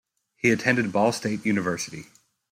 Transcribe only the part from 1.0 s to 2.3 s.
State University.